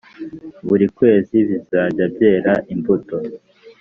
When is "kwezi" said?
0.97-1.35